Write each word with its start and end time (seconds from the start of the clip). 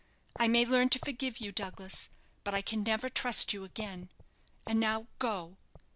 I 0.35 0.47
may 0.47 0.65
learn 0.65 0.89
to 0.89 0.99
forgive 1.05 1.37
you, 1.37 1.51
Douglas, 1.51 2.09
but 2.43 2.55
I 2.55 2.63
can 2.63 2.81
never 2.81 3.07
trust 3.07 3.53
you 3.53 3.63
again. 3.63 4.09
And 4.65 4.79
now 4.79 5.05
go." 5.19 5.57